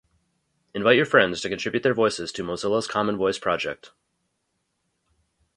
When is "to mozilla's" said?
2.31-2.87